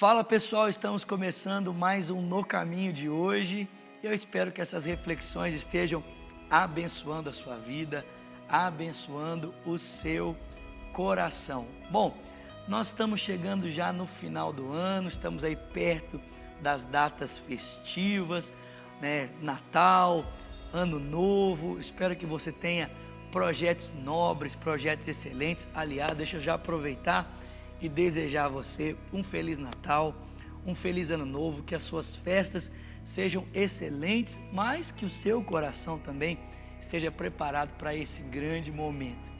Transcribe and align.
Fala 0.00 0.24
pessoal, 0.24 0.66
estamos 0.66 1.04
começando 1.04 1.74
mais 1.74 2.08
um 2.08 2.22
No 2.22 2.42
Caminho 2.42 2.90
de 2.90 3.06
hoje. 3.10 3.68
Eu 4.02 4.14
espero 4.14 4.50
que 4.50 4.58
essas 4.58 4.86
reflexões 4.86 5.52
estejam 5.52 6.02
abençoando 6.48 7.28
a 7.28 7.34
sua 7.34 7.58
vida, 7.58 8.02
abençoando 8.48 9.54
o 9.66 9.76
seu 9.76 10.34
coração. 10.94 11.68
Bom, 11.90 12.16
nós 12.66 12.86
estamos 12.86 13.20
chegando 13.20 13.70
já 13.70 13.92
no 13.92 14.06
final 14.06 14.54
do 14.54 14.72
ano, 14.72 15.06
estamos 15.06 15.44
aí 15.44 15.54
perto 15.54 16.18
das 16.62 16.86
datas 16.86 17.38
festivas, 17.38 18.54
né? 19.02 19.28
Natal, 19.42 20.24
Ano 20.72 20.98
Novo. 20.98 21.78
Espero 21.78 22.16
que 22.16 22.24
você 22.24 22.50
tenha 22.50 22.90
projetos 23.30 23.90
nobres, 24.02 24.56
projetos 24.56 25.06
excelentes. 25.06 25.68
Aliás, 25.74 26.16
deixa 26.16 26.38
eu 26.38 26.40
já 26.40 26.54
aproveitar 26.54 27.30
e 27.80 27.88
desejar 27.88 28.46
a 28.46 28.48
você 28.48 28.96
um 29.12 29.22
feliz 29.22 29.58
Natal, 29.58 30.14
um 30.66 30.74
feliz 30.74 31.10
Ano 31.10 31.26
Novo, 31.26 31.62
que 31.62 31.74
as 31.74 31.82
suas 31.82 32.14
festas 32.14 32.70
sejam 33.02 33.46
excelentes, 33.54 34.40
mas 34.52 34.90
que 34.90 35.04
o 35.04 35.10
seu 35.10 35.42
coração 35.42 35.98
também 35.98 36.38
esteja 36.80 37.10
preparado 37.10 37.76
para 37.76 37.94
esse 37.94 38.22
grande 38.22 38.70
momento. 38.70 39.30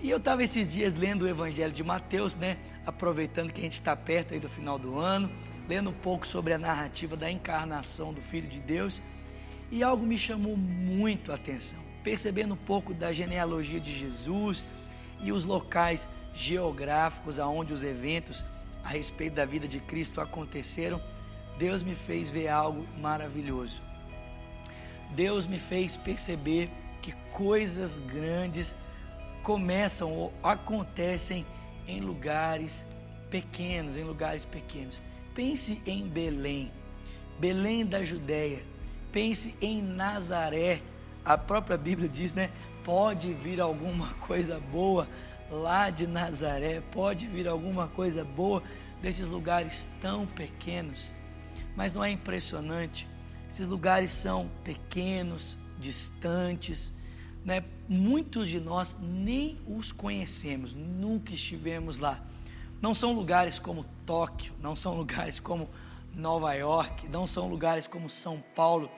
E 0.00 0.10
eu 0.10 0.18
estava 0.18 0.42
esses 0.42 0.68
dias 0.68 0.94
lendo 0.94 1.22
o 1.22 1.28
Evangelho 1.28 1.72
de 1.72 1.82
Mateus, 1.82 2.34
né? 2.34 2.58
Aproveitando 2.84 3.52
que 3.52 3.60
a 3.60 3.64
gente 3.64 3.74
está 3.74 3.96
perto 3.96 4.34
aí 4.34 4.40
do 4.40 4.48
final 4.48 4.78
do 4.78 4.98
ano, 4.98 5.30
lendo 5.68 5.90
um 5.90 5.94
pouco 5.94 6.26
sobre 6.26 6.52
a 6.52 6.58
narrativa 6.58 7.16
da 7.16 7.30
encarnação 7.30 8.12
do 8.12 8.20
Filho 8.20 8.48
de 8.48 8.60
Deus, 8.60 9.00
e 9.70 9.82
algo 9.82 10.06
me 10.06 10.18
chamou 10.18 10.56
muito 10.56 11.32
a 11.32 11.34
atenção. 11.34 11.78
Percebendo 12.04 12.54
um 12.54 12.58
pouco 12.58 12.94
da 12.94 13.12
genealogia 13.12 13.80
de 13.80 13.98
Jesus 13.98 14.64
e 15.22 15.32
os 15.32 15.44
locais 15.44 16.08
geográficos 16.36 17.40
aonde 17.40 17.72
os 17.72 17.82
eventos 17.82 18.44
a 18.84 18.90
respeito 18.90 19.34
da 19.34 19.44
vida 19.44 19.66
de 19.66 19.80
Cristo 19.80 20.20
aconteceram, 20.20 21.00
Deus 21.58 21.82
me 21.82 21.94
fez 21.94 22.30
ver 22.30 22.48
algo 22.48 22.86
maravilhoso. 23.00 23.82
Deus 25.10 25.46
me 25.46 25.58
fez 25.58 25.96
perceber 25.96 26.70
que 27.00 27.12
coisas 27.32 27.98
grandes 27.98 28.76
começam 29.42 30.12
ou 30.12 30.32
acontecem 30.42 31.46
em 31.88 32.00
lugares 32.00 32.84
pequenos, 33.30 33.96
em 33.96 34.04
lugares 34.04 34.44
pequenos. 34.44 35.00
Pense 35.34 35.80
em 35.86 36.06
Belém, 36.06 36.70
Belém 37.38 37.84
da 37.84 38.04
Judéia. 38.04 38.62
Pense 39.10 39.54
em 39.60 39.80
Nazaré. 39.80 40.80
A 41.24 41.38
própria 41.38 41.76
Bíblia 41.76 42.08
diz, 42.08 42.34
né? 42.34 42.50
Pode 42.84 43.32
vir 43.32 43.60
alguma 43.60 44.14
coisa 44.26 44.60
boa 44.60 45.08
lá 45.50 45.90
de 45.90 46.06
Nazaré, 46.06 46.80
pode 46.92 47.26
vir 47.26 47.48
alguma 47.48 47.88
coisa 47.88 48.24
boa 48.24 48.62
desses 49.00 49.26
lugares 49.26 49.86
tão 50.00 50.26
pequenos. 50.26 51.12
Mas 51.74 51.94
não 51.94 52.02
é 52.04 52.10
impressionante? 52.10 53.06
Esses 53.48 53.68
lugares 53.68 54.10
são 54.10 54.50
pequenos, 54.64 55.56
distantes, 55.78 56.92
né? 57.44 57.62
muitos 57.88 58.48
de 58.48 58.58
nós 58.58 58.96
nem 59.00 59.58
os 59.66 59.92
conhecemos, 59.92 60.74
nunca 60.74 61.32
estivemos 61.32 61.98
lá. 61.98 62.20
Não 62.80 62.94
são 62.94 63.12
lugares 63.12 63.58
como 63.58 63.84
Tóquio, 64.04 64.52
não 64.60 64.74
são 64.74 64.96
lugares 64.98 65.38
como 65.38 65.68
Nova 66.14 66.52
York, 66.54 67.08
não 67.08 67.26
são 67.26 67.48
lugares 67.48 67.86
como 67.86 68.08
São 68.08 68.42
Paulo, 68.54 68.90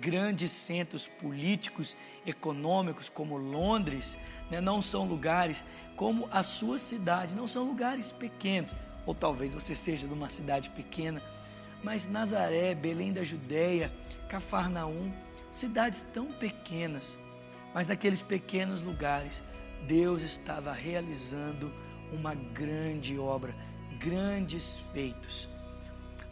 grandes 0.00 0.52
centros 0.52 1.06
políticos, 1.06 1.96
econômicos 2.26 3.08
como 3.08 3.36
Londres, 3.36 4.18
né? 4.50 4.60
não 4.60 4.80
são 4.80 5.04
lugares 5.06 5.64
como 5.96 6.26
a 6.30 6.42
sua 6.42 6.78
cidade, 6.78 7.34
não 7.34 7.46
são 7.46 7.64
lugares 7.64 8.10
pequenos, 8.10 8.74
ou 9.04 9.14
talvez 9.14 9.52
você 9.52 9.74
seja 9.74 10.06
de 10.08 10.14
uma 10.14 10.30
cidade 10.30 10.70
pequena, 10.70 11.22
mas 11.82 12.08
Nazaré, 12.08 12.74
Belém 12.74 13.12
da 13.12 13.22
Judéia, 13.22 13.92
Cafarnaum, 14.28 15.12
cidades 15.52 16.06
tão 16.14 16.32
pequenas, 16.32 17.18
mas 17.74 17.88
naqueles 17.88 18.22
pequenos 18.22 18.82
lugares, 18.82 19.42
Deus 19.86 20.22
estava 20.22 20.72
realizando 20.72 21.72
uma 22.12 22.34
grande 22.34 23.18
obra, 23.18 23.54
grandes 23.98 24.76
feitos. 24.92 25.48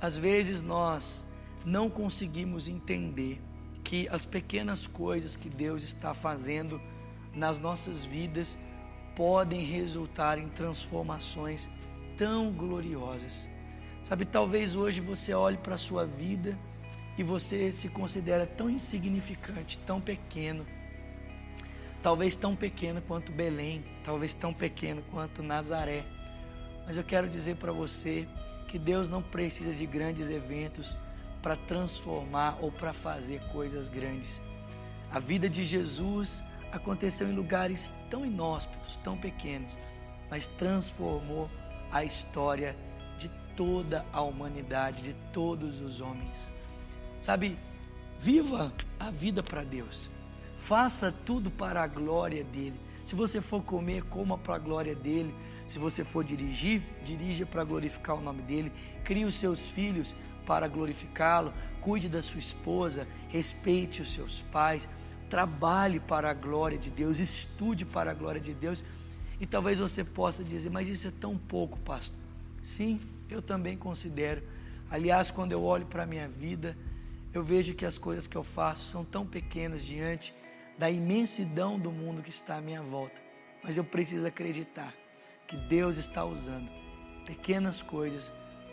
Às 0.00 0.16
vezes 0.16 0.62
nós 0.62 1.26
não 1.64 1.90
conseguimos 1.90 2.68
entender 2.68 3.40
que 3.88 4.06
as 4.10 4.26
pequenas 4.26 4.86
coisas 4.86 5.34
que 5.34 5.48
Deus 5.48 5.82
está 5.82 6.12
fazendo 6.12 6.78
nas 7.32 7.58
nossas 7.58 8.04
vidas 8.04 8.54
podem 9.16 9.64
resultar 9.64 10.36
em 10.36 10.46
transformações 10.46 11.66
tão 12.14 12.52
gloriosas. 12.52 13.46
Sabe, 14.04 14.26
talvez 14.26 14.76
hoje 14.76 15.00
você 15.00 15.32
olhe 15.32 15.56
para 15.56 15.76
a 15.76 15.78
sua 15.78 16.04
vida 16.04 16.54
e 17.16 17.22
você 17.22 17.72
se 17.72 17.88
considera 17.88 18.46
tão 18.46 18.68
insignificante, 18.68 19.78
tão 19.78 20.02
pequeno. 20.02 20.66
Talvez 22.02 22.36
tão 22.36 22.54
pequeno 22.54 23.00
quanto 23.00 23.32
Belém, 23.32 23.82
talvez 24.04 24.34
tão 24.34 24.52
pequeno 24.52 25.02
quanto 25.10 25.42
Nazaré. 25.42 26.04
Mas 26.86 26.98
eu 26.98 27.04
quero 27.04 27.26
dizer 27.26 27.56
para 27.56 27.72
você 27.72 28.28
que 28.68 28.78
Deus 28.78 29.08
não 29.08 29.22
precisa 29.22 29.72
de 29.72 29.86
grandes 29.86 30.28
eventos 30.28 30.94
para 31.48 31.56
transformar 31.56 32.58
ou 32.60 32.70
para 32.70 32.92
fazer 32.92 33.40
coisas 33.50 33.88
grandes. 33.88 34.38
A 35.10 35.18
vida 35.18 35.48
de 35.48 35.64
Jesus 35.64 36.44
aconteceu 36.70 37.26
em 37.26 37.32
lugares 37.32 37.90
tão 38.10 38.26
inóspitos, 38.26 38.96
tão 38.96 39.16
pequenos, 39.16 39.74
mas 40.30 40.46
transformou 40.46 41.48
a 41.90 42.04
história 42.04 42.76
de 43.16 43.30
toda 43.56 44.04
a 44.12 44.20
humanidade, 44.20 45.00
de 45.00 45.14
todos 45.32 45.80
os 45.80 46.02
homens. 46.02 46.52
Sabe, 47.18 47.58
viva 48.18 48.70
a 49.00 49.10
vida 49.10 49.42
para 49.42 49.64
Deus. 49.64 50.10
Faça 50.58 51.10
tudo 51.10 51.50
para 51.50 51.82
a 51.82 51.86
glória 51.86 52.44
dele. 52.44 52.78
Se 53.06 53.14
você 53.14 53.40
for 53.40 53.64
comer, 53.64 54.02
coma 54.02 54.36
para 54.36 54.56
a 54.56 54.58
glória 54.58 54.94
dele. 54.94 55.34
Se 55.66 55.78
você 55.78 56.04
for 56.04 56.22
dirigir, 56.22 56.82
dirija 57.06 57.46
para 57.46 57.64
glorificar 57.64 58.16
o 58.16 58.20
nome 58.20 58.42
dele. 58.42 58.70
Crie 59.02 59.24
os 59.24 59.36
seus 59.36 59.70
filhos 59.70 60.14
para 60.48 60.66
glorificá-lo. 60.66 61.52
Cuide 61.80 62.08
da 62.08 62.22
sua 62.22 62.40
esposa, 62.40 63.06
respeite 63.28 64.02
os 64.02 64.12
seus 64.12 64.42
pais 64.50 64.88
trabalhe 65.28 66.00
para 66.00 66.30
a 66.30 66.34
glória 66.34 66.78
de 66.78 66.90
Deus, 66.90 67.18
estude 67.18 67.84
para 67.84 68.10
a 68.10 68.14
glória 68.14 68.40
de 68.40 68.54
Deus. 68.54 68.82
E 69.40 69.46
talvez 69.46 69.78
você 69.78 70.02
possa 70.02 70.42
dizer, 70.42 70.70
mas 70.70 70.88
isso 70.88 71.06
é 71.06 71.12
tão 71.12 71.36
pouco, 71.36 71.78
pastor. 71.80 72.18
Sim, 72.62 73.00
eu 73.30 73.40
também 73.40 73.76
considero. 73.76 74.42
Aliás, 74.90 75.30
quando 75.30 75.52
eu 75.52 75.62
olho 75.62 75.86
para 75.86 76.02
a 76.02 76.06
minha 76.06 76.26
vida, 76.26 76.76
eu 77.32 77.42
vejo 77.42 77.74
que 77.74 77.86
as 77.86 77.98
coisas 77.98 78.26
que 78.26 78.36
eu 78.36 78.42
faço 78.42 78.86
são 78.86 79.04
tão 79.04 79.26
pequenas 79.26 79.84
diante 79.84 80.34
da 80.78 80.90
imensidão 80.90 81.78
do 81.78 81.92
mundo 81.92 82.22
que 82.22 82.30
está 82.30 82.56
à 82.56 82.60
minha 82.60 82.82
volta. 82.82 83.20
Mas 83.62 83.76
eu 83.76 83.84
preciso 83.84 84.26
acreditar 84.26 84.94
que 85.46 85.56
Deus 85.56 85.98
está 85.98 86.24
usando 86.24 86.68
pequenas 87.26 87.82
coisas 87.82 88.32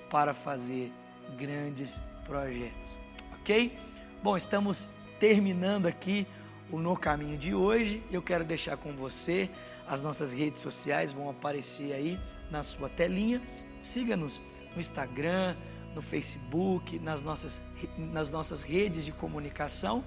para 0.10 0.34
fazer 0.34 0.92
grandes 1.38 2.00
projetos. 2.26 3.00
Ok? 3.34 3.78
Bom, 4.24 4.36
estamos 4.36 4.90
terminando 5.20 5.86
aqui 5.86 6.28
o 6.72 6.80
No 6.80 6.98
Caminho 6.98 7.38
de 7.38 7.54
hoje. 7.54 8.04
Eu 8.12 8.22
quero 8.22 8.44
deixar 8.44 8.78
com 8.78 8.96
você 8.96 9.50
as 9.88 10.02
nossas 10.02 10.34
redes 10.34 10.62
sociais, 10.62 11.14
vão 11.14 11.30
aparecer 11.30 11.94
aí 11.94 12.20
na 12.50 12.64
sua 12.64 12.90
telinha. 12.90 13.42
Siga-nos 13.82 14.42
no 14.74 14.80
Instagram, 14.80 15.56
no 15.94 16.02
Facebook, 16.02 17.00
nas 17.00 17.22
nossas, 17.22 17.64
nas 17.98 18.32
nossas 18.32 18.62
redes 18.62 19.06
de 19.06 19.12
comunicação 19.12 20.04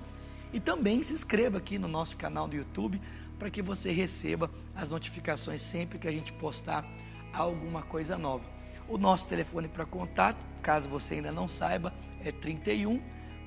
e 0.53 0.61
também 0.61 1.03
se 1.03 1.13
inscreva 1.13 1.59
aqui 1.59 1.79
no 1.79 1.89
nosso 1.89 2.17
canal 2.17 2.49
do 2.49 2.57
YouTube 2.57 3.01
para 3.39 3.51
que 3.51 3.63
você 3.63 3.93
receba 3.93 4.51
as 4.75 4.89
notificações 4.89 5.61
sempre 5.61 5.99
que 5.99 6.09
a 6.09 6.13
gente 6.13 6.33
postar 6.33 6.85
alguma 7.33 7.83
coisa 7.83 8.19
nova. 8.19 8.45
O 8.89 8.99
nosso 8.99 9.29
telefone 9.29 9.69
para 9.69 9.85
contato, 9.85 10.45
caso 10.69 10.87
você 10.87 11.15
ainda 11.15 11.33
não 11.33 11.49
saiba, 11.49 11.95
é 12.23 12.31
31 12.31 13.01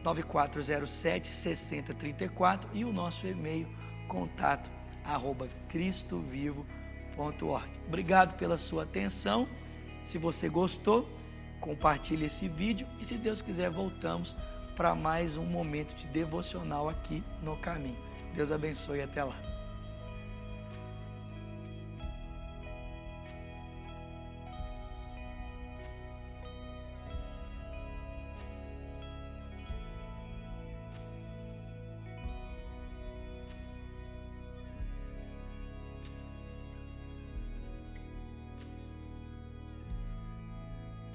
9407 0.04 1.28
6034 1.28 2.72
e 2.74 2.84
o 2.84 2.92
nosso 2.92 3.28
e-mail 3.28 3.68
contato 4.08 4.72
arroba 5.06 5.48
cristovivo.org. 5.70 7.70
Obrigado 7.88 8.36
pela 8.38 8.58
sua 8.58 8.82
atenção. 8.82 9.48
Se 10.04 10.18
você 10.18 10.50
gostou, 10.50 11.08
compartilhe 11.60 12.26
esse 12.26 12.48
vídeo 12.48 12.88
e 13.00 13.06
se 13.06 13.20
Deus 13.20 13.40
quiser 13.40 13.70
voltamos 13.70 14.36
para 14.76 14.96
mais 14.96 15.38
um 15.38 15.46
momento 15.46 15.96
de 15.96 16.08
devocional 16.08 16.90
aqui 16.90 17.24
no 17.44 17.56
caminho. 17.56 18.00
Deus 18.34 18.52
abençoe 18.52 19.00
até 19.00 19.24
lá. 19.24 19.51